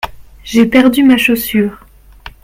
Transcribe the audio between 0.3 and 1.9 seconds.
J’ai perdu ma chaussure.